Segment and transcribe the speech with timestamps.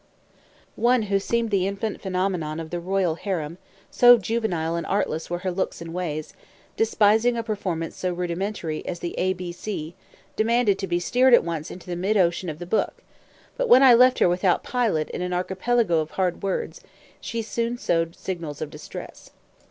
[0.81, 3.59] One who seemed the infant phenomenon of the royal harem,
[3.91, 6.33] so juvenile and artless were her looks and ways,
[6.75, 9.93] despising a performance so rudimentary as the a, b, c,
[10.35, 13.03] demanded to be steered at once into the mid ocean of the book;
[13.57, 16.81] but when I left her without pilot in an archipelago of hard words,
[17.19, 19.29] she soon showed signals of distress.